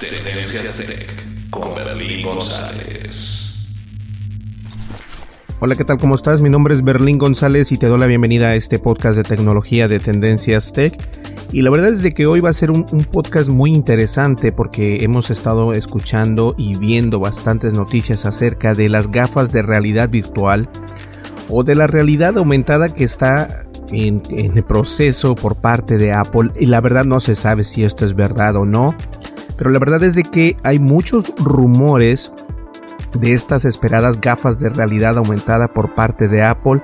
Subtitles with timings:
[0.00, 3.52] Tendencias Tech con Berlín González.
[5.58, 5.98] Hola, ¿qué tal?
[5.98, 6.40] ¿Cómo estás?
[6.40, 9.88] Mi nombre es Berlín González y te doy la bienvenida a este podcast de tecnología
[9.88, 10.94] de Tendencias Tech.
[11.50, 15.02] Y la verdad es de que hoy va a ser un, podcast muy interesante porque
[15.02, 20.68] hemos estado escuchando y viendo bastantes noticias acerca de las gafas de realidad virtual
[21.48, 26.50] o de la realidad aumentada que está en, en el proceso por parte de Apple.
[26.60, 28.94] Y la verdad no se sabe si esto es verdad o no.
[29.58, 32.32] Pero la verdad es de que hay muchos rumores
[33.12, 36.80] de estas esperadas gafas de realidad aumentada por parte de Apple.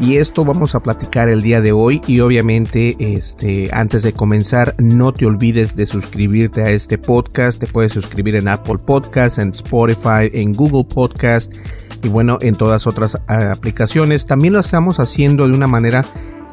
[0.00, 2.00] Y esto vamos a platicar el día de hoy.
[2.06, 7.60] Y obviamente este antes de comenzar no te olvides de suscribirte a este podcast.
[7.60, 11.54] Te puedes suscribir en Apple Podcast en Spotify en Google Podcast
[12.02, 14.26] y bueno en todas otras aplicaciones.
[14.26, 16.04] También lo estamos haciendo de una manera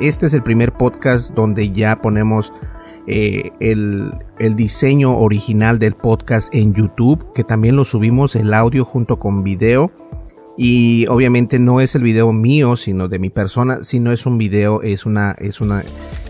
[0.01, 2.51] este es el primer podcast donde ya ponemos
[3.07, 4.11] eh, el,
[4.55, 9.91] diseño original del podcast en YouTube, que también lo subimos el audio junto con video.
[10.57, 14.81] Y obviamente no es el video mío, sino de mi persona, sino es un video,
[14.81, 15.83] es una, es una,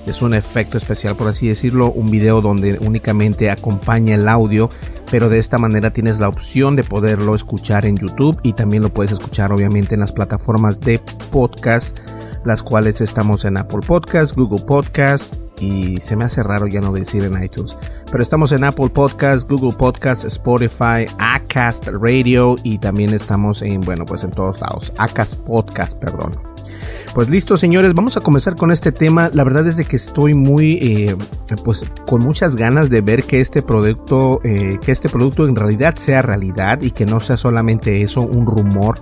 [0.06, 4.70] es un efecto especial, por así decirlo, un video donde únicamente acompaña el audio,
[5.10, 8.94] pero de esta manera tienes la opción de poderlo escuchar en YouTube y también lo
[8.94, 11.00] puedes escuchar obviamente en las plataformas de
[11.32, 11.98] podcast,
[12.46, 16.92] las cuales estamos en Apple Podcast, Google Podcast, y se me hace raro ya no
[16.92, 17.78] decir en iTunes.
[18.10, 24.06] Pero estamos en Apple Podcast, Google Podcast, Spotify, Acast Radio y también estamos en, bueno,
[24.06, 24.92] pues en todos lados.
[24.98, 26.32] Acast Podcast, perdón.
[27.14, 29.30] Pues listo, señores, vamos a comenzar con este tema.
[29.34, 31.16] La verdad es de que estoy muy, eh,
[31.64, 35.96] pues, con muchas ganas de ver que este producto, eh, que este producto en realidad
[35.96, 39.00] sea realidad y que no sea solamente eso, un rumor,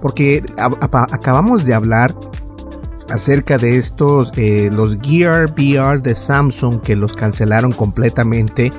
[0.00, 0.44] porque
[0.90, 2.12] acabamos de hablar
[3.12, 8.70] acerca de estos, eh, los Gear VR de Samsung que los cancelaron completamente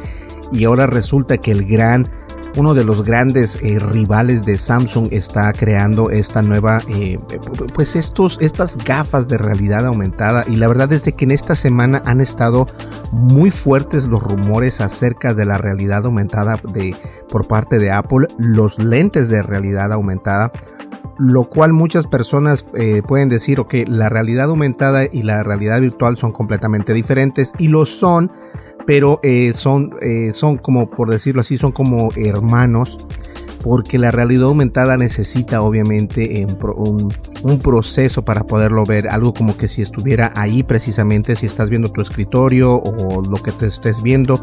[0.51, 2.07] y ahora resulta que el gran,
[2.57, 7.19] uno de los grandes eh, rivales de Samsung está creando esta nueva, eh,
[7.73, 10.43] pues estos, estas gafas de realidad aumentada.
[10.47, 12.67] Y la verdad es de que en esta semana han estado
[13.11, 16.95] muy fuertes los rumores acerca de la realidad aumentada de,
[17.29, 20.51] por parte de Apple, los lentes de realidad aumentada
[21.17, 26.17] lo cual muchas personas eh, pueden decir, ok, la realidad aumentada y la realidad virtual
[26.17, 28.31] son completamente diferentes y lo son,
[28.85, 33.05] pero eh, son, eh, son como, por decirlo así, son como hermanos,
[33.63, 37.13] porque la realidad aumentada necesita obviamente un,
[37.43, 41.87] un, proceso para poderlo ver, algo como que si estuviera ahí precisamente, si estás viendo
[41.89, 44.37] tu escritorio o lo que te estés viendo,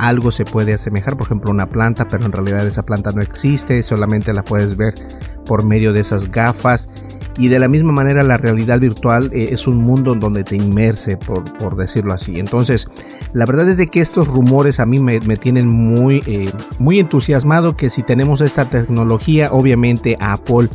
[0.00, 3.80] algo se puede asemejar, por ejemplo una planta, pero en realidad esa planta no existe,
[3.84, 4.94] solamente la puedes ver
[5.44, 6.88] por medio de esas gafas.
[7.36, 11.16] Y de la misma manera la realidad virtual eh, es un mundo donde te inmerse,
[11.16, 12.38] por, por, decirlo así.
[12.38, 12.86] Entonces,
[13.32, 17.00] la verdad es de que estos rumores a mí me, me tienen muy, eh, muy
[17.00, 20.68] entusiasmado que si tenemos esta tecnología, obviamente Apple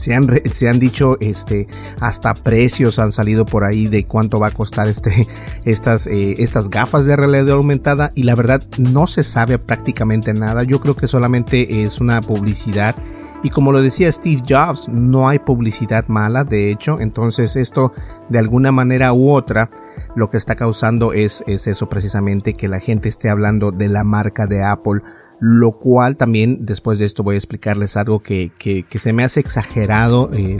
[0.00, 1.68] se han, se han dicho este
[2.00, 5.28] hasta precios han salido por ahí de cuánto va a costar este
[5.64, 10.62] estas eh, estas gafas de realidad aumentada y la verdad no se sabe prácticamente nada
[10.62, 12.96] yo creo que solamente es una publicidad
[13.42, 17.92] y como lo decía Steve Jobs no hay publicidad mala de hecho entonces esto
[18.28, 19.70] de alguna manera u otra
[20.16, 24.04] lo que está causando es, es eso precisamente que la gente esté hablando de la
[24.04, 25.02] marca de Apple
[25.40, 29.40] lo cual también después de esto voy a explicarles algo que, que, se me hace
[29.40, 30.58] exagerado eh,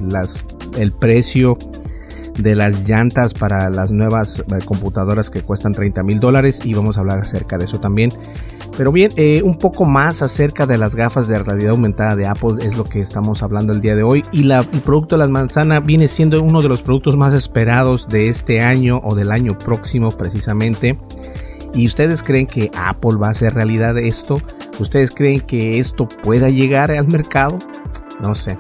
[0.79, 1.59] el precio
[2.39, 6.97] de las llantas para las nuevas eh, computadoras que cuestan 30 mil dólares y vamos
[6.97, 8.11] a hablar acerca de eso también.
[8.77, 12.65] Pero bien, eh, un poco más acerca de las gafas de realidad aumentada de Apple
[12.65, 15.29] es lo que estamos hablando el día de hoy y la, el producto de la
[15.29, 19.59] manzana viene siendo uno de los productos más esperados de este año o del año
[19.59, 20.99] próximo precisamente.
[21.75, 24.41] ¿Y ustedes creen que Apple va a hacer realidad esto?
[24.79, 27.59] ¿Ustedes creen que esto pueda llegar al mercado?
[28.21, 28.57] No sé.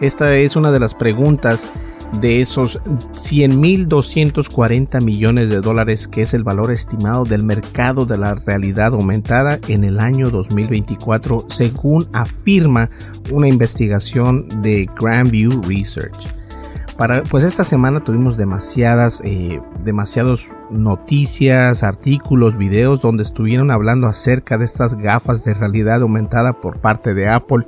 [0.00, 1.72] Esta es una de las preguntas
[2.20, 8.34] de esos 100.240 millones de dólares que es el valor estimado del mercado de la
[8.34, 12.90] realidad aumentada en el año 2024 según afirma
[13.30, 16.16] una investigación de Grandview Research.
[16.96, 24.58] Para, pues esta semana tuvimos demasiadas, eh, demasiados noticias, artículos, videos donde estuvieron hablando acerca
[24.58, 27.66] de estas gafas de realidad aumentada por parte de Apple.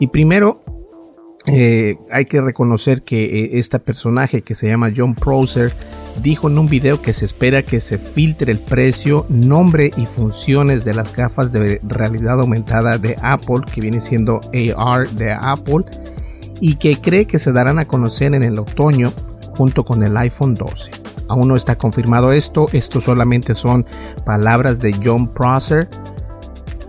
[0.00, 0.61] Y primero
[1.46, 5.72] eh, hay que reconocer que este personaje que se llama John Prosser
[6.22, 10.84] dijo en un video que se espera que se filtre el precio, nombre y funciones
[10.84, 14.40] de las gafas de realidad aumentada de Apple, que viene siendo
[14.76, 15.84] AR de Apple,
[16.60, 19.12] y que cree que se darán a conocer en el otoño
[19.56, 20.90] junto con el iPhone 12.
[21.28, 23.86] Aún no está confirmado esto, esto solamente son
[24.24, 25.88] palabras de John Prosser,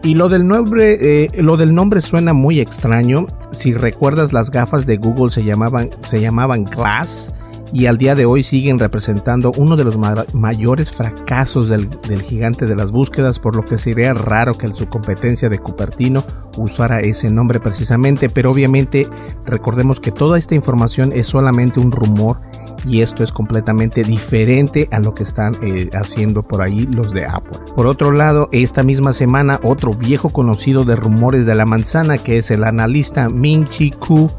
[0.04, 3.26] y lo del nombre, eh, lo del nombre suena muy extraño.
[3.52, 7.30] Si recuerdas, las gafas de Google se llamaban, se llamaban Glass
[7.74, 9.98] y al día de hoy siguen representando uno de los
[10.34, 11.90] mayores fracasos del,
[12.22, 16.24] gigante de las búsquedas, por lo que sería raro que su competencia de Cupertino
[16.58, 19.08] usara ese nombre precisamente, pero obviamente
[19.46, 22.40] recordemos que toda esta información es solamente un rumor
[22.86, 27.26] y esto es completamente diferente a lo que están eh, haciendo por ahí los de
[27.26, 27.58] Apple.
[27.76, 32.38] Por otro lado, esta misma semana otro viejo conocido de rumores de la manzana que
[32.38, 34.30] es el analista Min Chi Ku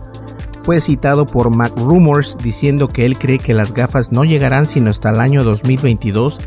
[0.65, 4.89] fue citado por Mac Rumors diciendo que él cree que las gafas no llegarán sino
[4.89, 6.39] hasta el año 2022,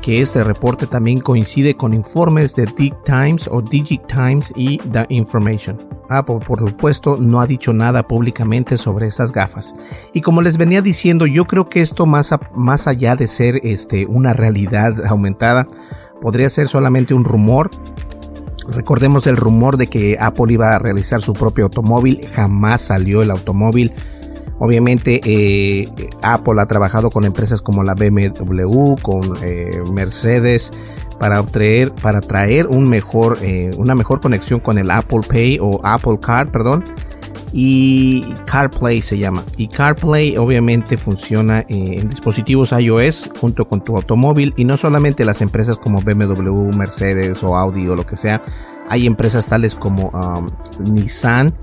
[0.00, 5.06] que este reporte también coincide con informes de Dig Times o Digit Times y The
[5.08, 5.84] Information.
[6.08, 9.74] Apple, por supuesto, no ha dicho nada públicamente sobre esas gafas.
[10.12, 14.06] Y como les venía diciendo, yo creo que esto más, más allá de ser este,
[14.06, 15.66] una realidad aumentada,
[16.20, 17.68] podría ser solamente un rumor
[18.68, 23.30] Recordemos el rumor de que Apple iba a realizar su propio automóvil, jamás salió el
[23.30, 23.92] automóvil.
[24.58, 25.88] Obviamente eh,
[26.22, 30.70] Apple ha trabajado con empresas como la BMW, con eh, Mercedes,
[31.18, 35.80] para traer, para traer un mejor, eh, una mejor conexión con el Apple Pay o
[35.84, 36.84] Apple Card, perdón
[37.58, 39.42] y CarPlay se llama.
[39.56, 45.40] Y CarPlay obviamente funciona en dispositivos iOS junto con tu automóvil y no solamente las
[45.40, 48.42] empresas como BMW, Mercedes o Audi o lo que sea.
[48.90, 50.48] Hay empresas tales como um,
[50.92, 51.54] Nissan,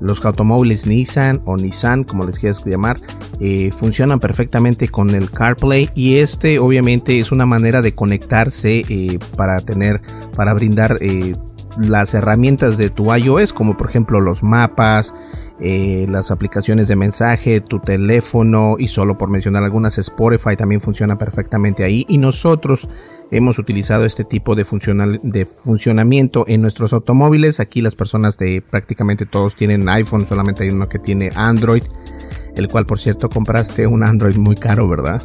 [0.00, 3.00] los automóviles Nissan o Nissan, como les quieras llamar,
[3.40, 9.18] eh, funcionan perfectamente con el CarPlay y este obviamente es una manera de conectarse eh,
[9.36, 10.00] para tener,
[10.36, 11.34] para brindar eh,
[11.78, 15.14] las herramientas de tu iOS, como por ejemplo los mapas,
[15.60, 21.16] eh, las aplicaciones de mensaje, tu teléfono y solo por mencionar algunas, Spotify también funciona
[21.18, 22.04] perfectamente ahí.
[22.08, 22.88] Y nosotros
[23.30, 27.60] hemos utilizado este tipo de, funcional, de funcionamiento en nuestros automóviles.
[27.60, 31.84] Aquí las personas de prácticamente todos tienen iPhone, solamente hay uno que tiene Android.
[32.56, 35.22] El cual, por cierto, compraste un Android muy caro, ¿verdad?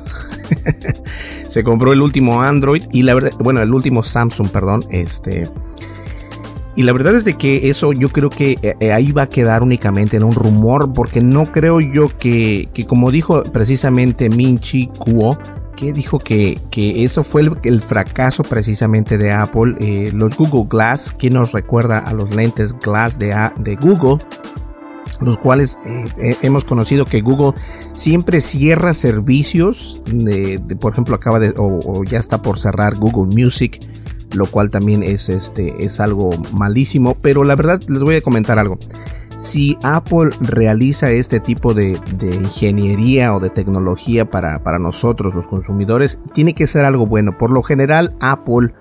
[1.49, 5.43] Se compró el último Android y la verdad, bueno, el último Samsung, perdón, este
[6.77, 9.29] y la verdad es de que eso yo creo que eh, eh, ahí va a
[9.29, 15.35] quedar únicamente en un rumor, porque no creo yo que, como dijo precisamente Minchi Kuo,
[15.75, 21.11] que dijo que, que eso fue el, fracaso precisamente de Apple, eh, los Google Glass,
[21.17, 24.23] que nos recuerda a los lentes Glass de, de Google,
[25.19, 25.79] los cuales
[26.43, 27.59] hemos conocido que Google
[27.93, 33.79] siempre cierra servicios, de, por ejemplo acaba de, o ya está por cerrar Google Music,
[34.37, 37.15] lo cual también es, este, es algo malísimo.
[37.21, 38.77] Pero la verdad les voy a comentar algo.
[39.39, 46.55] Si Apple realiza este tipo de, ingeniería o de tecnología para, nosotros los consumidores, tiene
[46.55, 47.37] que ser algo bueno.
[47.37, 48.73] Por lo general, Apple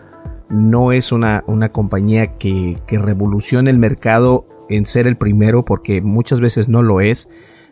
[0.48, 6.00] no es una, una compañía que, que revolucione el mercado en ser el primero, porque
[6.00, 7.28] muchas veces no lo es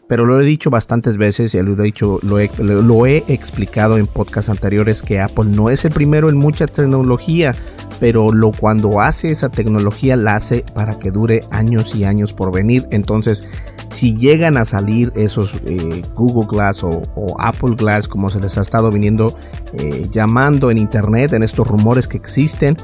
[0.08, 3.96] pero lo he dicho bastantes veces y lo he dicho, lo he, lo he explicado
[3.96, 7.54] en podcasts anteriores que Apple no es el primero en mucha tecnología,
[8.00, 12.52] pero lo cuando hace esa tecnología la hace para que dure años y años por
[12.52, 12.86] venir.
[12.90, 13.48] Entonces,
[13.90, 17.02] si llegan a salir esos eh, Google Glass o,
[17.38, 19.38] Apple Glass, como se les ha estado viniendo
[19.72, 22.76] eh, llamando en internet, en estos rumores que existen,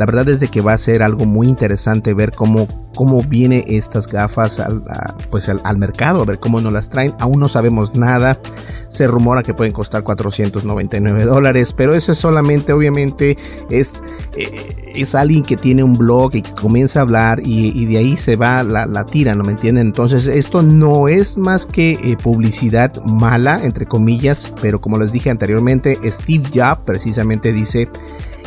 [0.00, 3.66] La verdad es de que va a ser algo muy interesante ver cómo, cómo viene
[3.68, 4.82] estas gafas al,
[5.30, 7.12] pues al, mercado, a ver cómo nos las traen.
[7.18, 8.40] Aún no sabemos nada.
[8.88, 13.36] Se rumora que pueden costar 499 dólares, pero eso es solamente, obviamente,
[13.68, 14.02] es,
[14.38, 18.16] eh, es alguien que tiene un blog y que comienza a hablar y, de ahí
[18.16, 19.88] se va la, tira, ¿no me entienden?
[19.88, 25.28] Entonces, esto no es más que eh, publicidad mala, entre comillas, pero como les dije
[25.28, 27.90] anteriormente, Steve Jobs precisamente dice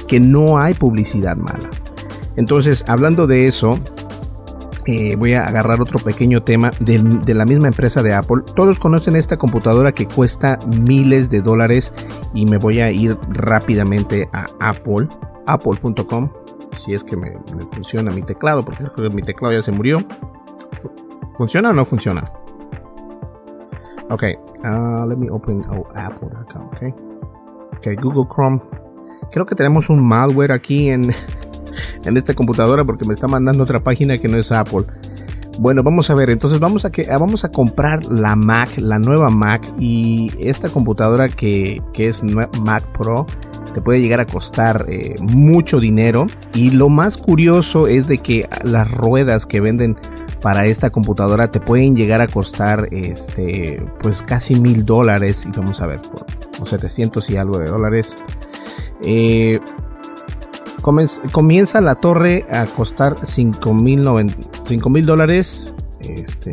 [0.08, 1.70] que no hay publicidad mala.
[2.36, 3.80] Entonces, hablando de eso,
[4.86, 8.42] eh, voy a agarrar otro pequeño tema de, la misma empresa de Apple.
[8.56, 11.94] Todos conocen esta computadora que cuesta miles de dólares
[12.34, 15.08] y me voy a ir rápidamente a Apple,
[15.48, 16.30] apple.com.
[16.84, 17.32] Si es que me,
[17.72, 20.04] funciona mi teclado, porque mi teclado ya se murió.
[21.38, 22.24] ¿Funciona o no funciona?
[24.10, 24.24] Ok,
[24.64, 26.84] uh, let me open oh, Apple.com, ok.
[27.78, 28.60] Ok, Google Chrome
[29.34, 31.13] Creo que tenemos un malware aquí en,
[32.06, 34.86] en esta computadora porque me está mandando otra página que no es Apple.
[35.60, 38.98] Bueno, vamos a ver, entonces vamos a, que, ah, vamos a comprar la Mac, la
[38.98, 43.25] nueva Mac y esta computadora que, que es Mac Pro
[43.74, 48.48] te puede llegar a costar eh, mucho dinero y lo más curioso es de que
[48.63, 49.98] las ruedas que venden
[50.42, 55.82] para esta computadora te pueden llegar a costar este pues casi mil dólares y vamos
[55.82, 56.02] a ver
[56.58, 58.16] por 700 y algo de dólares
[59.06, 59.60] eh,
[61.32, 64.04] comienza la torre a costar 5 mil
[65.06, 65.74] dólares.
[66.02, 66.52] Este,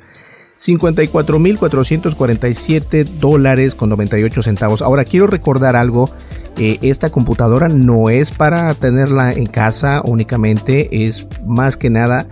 [0.59, 4.83] 54.447 dólares con 98 centavos.
[4.83, 6.11] Ahora quiero recordar algo.
[6.57, 11.05] Eh, esta computadora no es para tenerla en casa únicamente.
[11.05, 12.27] Es más que nada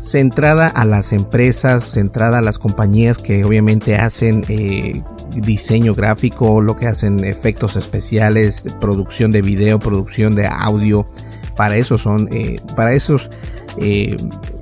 [0.00, 5.02] centrada a las empresas, centrada a las compañías que obviamente hacen eh,
[5.36, 11.06] diseño gráfico, lo que hacen efectos especiales, producción de video, producción de audio.
[11.54, 13.30] Para eso son, eh, para esos
[13.76, 14.16] eh,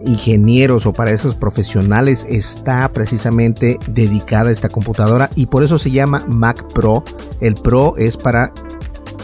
[0.04, 6.25] ingenieros o para esos profesionales está precisamente dedicada esta computadora y por eso se llama
[6.26, 7.04] Mac Pro.
[7.40, 8.52] El Pro es para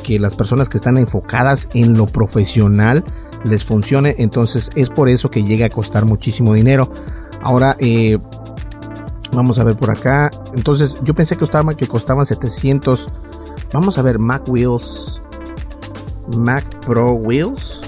[0.05, 3.05] que las personas que están enfocadas en lo profesional
[3.45, 4.17] les funcione.
[4.19, 6.89] Entonces es por eso que llega a costar muchísimo dinero.
[7.43, 8.19] Ahora eh,
[9.33, 10.31] vamos a ver por acá.
[10.55, 13.07] Entonces yo pensé que, costaba, que costaban 700.
[13.73, 15.21] Vamos a ver Mac Wheels.
[16.39, 17.81] Mac Pro Wheels.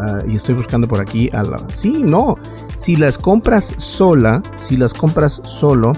[0.00, 1.56] Ah, y estoy buscando por aquí a la...
[1.74, 2.36] Sí, no.
[2.76, 5.92] Si las compras sola, si las compras solo,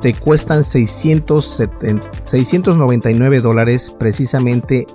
[0.00, 4.86] te cuestan 699 dólares precisamente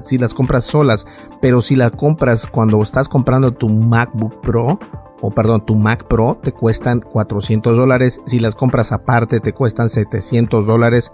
[0.00, 1.06] si las compras solas,
[1.40, 4.78] pero si las compras cuando estás comprando tu MacBook Pro,
[5.20, 8.20] o perdón, tu Mac Pro, te cuestan 400 dólares.
[8.26, 11.12] Si las compras aparte, te cuestan 700 dólares.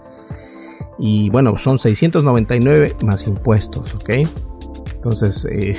[0.97, 4.09] Y bueno, son 699 más impuestos, ¿ok?
[4.95, 5.75] Entonces, eh,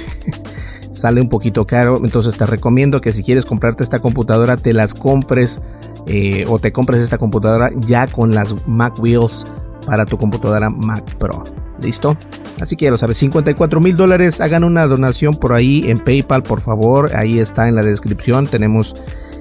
[0.92, 1.98] sale un poquito caro.
[2.04, 5.60] Entonces, te recomiendo que si quieres comprarte esta computadora, te las compres
[6.06, 9.46] eh, o te compres esta computadora ya con las Mac Wheels
[9.86, 11.44] para tu computadora Mac Pro.
[11.82, 12.16] ¿Listo?
[12.60, 14.40] Así que ya lo sabes, 54 mil dólares.
[14.40, 17.14] Hagan una donación por ahí en PayPal, por favor.
[17.16, 18.46] Ahí está en la descripción.
[18.46, 18.94] Tenemos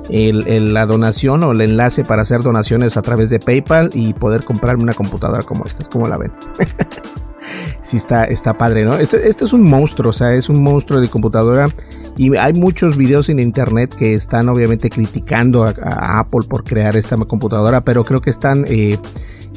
[0.10, 4.84] la donación o el enlace para hacer donaciones a través de PayPal y poder comprarme
[4.84, 5.84] una computadora como esta.
[5.86, 6.32] ¿Cómo la ven?
[7.82, 8.98] sí está, está padre, ¿no?
[8.98, 11.68] Este, este, es un monstruo, o sea, es un monstruo de computadora
[12.16, 17.18] y hay muchos videos en internet que están obviamente criticando a, Apple por crear esta
[17.18, 18.66] computadora, pero creo que están...
[18.68, 18.98] Eh,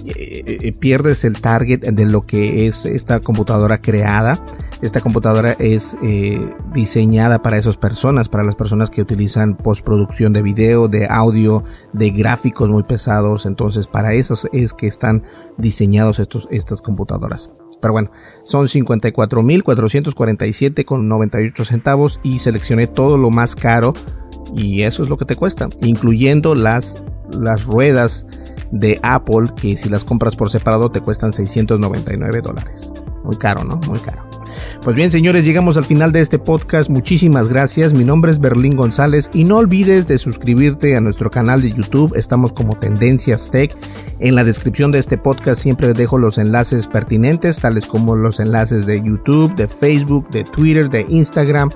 [0.06, 4.38] eh, eh, pierdes el target de lo que es esta computadora creada.
[4.82, 5.94] Esta computadora es
[6.72, 12.10] diseñada para esas personas, para las personas que utilizan postproducción de video, de audio, de
[12.10, 13.44] gráficos muy pesados.
[13.44, 15.24] Entonces, para esas es que están
[15.58, 17.50] diseñados estos, estas computadoras.
[17.80, 18.10] Pero bueno,
[18.42, 23.94] son 54.447 con 98 centavos y seleccioné todo lo más caro
[24.54, 27.02] y eso es lo que te cuesta, incluyendo las,
[27.38, 28.26] las ruedas
[28.70, 32.92] de Apple que si las compras por separado te cuestan 699 dólares.
[33.24, 33.76] Muy caro, ¿no?
[33.86, 34.30] Muy caro.
[34.82, 36.88] Pues bien, señores, llegamos al final de este podcast.
[36.88, 37.92] Muchísimas gracias.
[37.92, 42.14] Mi nombre es Berlín González y no olvides de suscribirte a nuestro canal de YouTube.
[42.16, 43.76] Estamos como Tendencias Tech.
[44.20, 48.86] En la descripción de este podcast siempre dejo los enlaces pertinentes, tales como los enlaces
[48.86, 51.70] de YouTube, de Facebook, de Twitter, de Instagram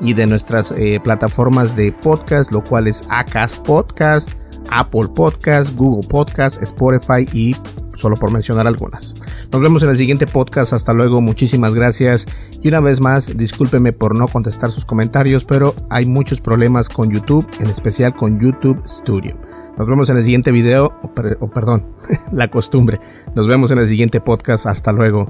[0.00, 4.30] y de nuestras eh, plataformas de podcast, lo cual es Acas Podcast,
[4.70, 7.54] Apple Podcast, Google Podcast, Spotify y
[7.96, 9.14] solo por mencionar algunas.
[9.52, 12.26] Nos vemos en el siguiente podcast, hasta luego, muchísimas gracias
[12.62, 17.10] y una vez más, discúlpeme por no contestar sus comentarios, pero hay muchos problemas con
[17.10, 19.36] YouTube, en especial con YouTube Studio.
[19.78, 21.86] Nos vemos en el siguiente video, o, perdón,
[22.32, 23.00] la costumbre.
[23.34, 25.26] Nos vemos en el siguiente podcast, hasta luego,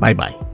[0.00, 0.53] bye bye.